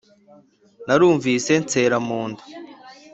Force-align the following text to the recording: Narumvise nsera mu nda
Narumvise 0.85 1.51
nsera 1.63 1.97
mu 2.07 2.21
nda 2.29 2.43